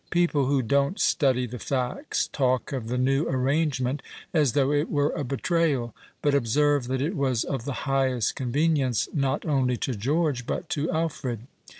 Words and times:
People 0.09 0.47
who 0.47 0.63
don't 0.63 0.99
study 0.99 1.45
the 1.45 1.59
facts 1.59 2.25
talk 2.33 2.71
of 2.73 2.87
the 2.87 2.97
new 2.97 3.25
arrangement 3.29 4.01
as 4.33 4.53
though 4.53 4.71
it 4.71 4.89
were 4.89 5.11
a 5.11 5.23
betrayal; 5.23 5.93
but 6.23 6.33
observe 6.33 6.87
that 6.87 7.03
it 7.03 7.15
was 7.15 7.43
of 7.43 7.65
the 7.65 7.71
highest 7.85 8.35
convenience 8.35 9.07
not 9.13 9.45
only 9.45 9.77
to 9.77 9.93
George, 9.93 10.47
but 10.47 10.69
to 10.69 10.89
Alfred. 10.89 11.41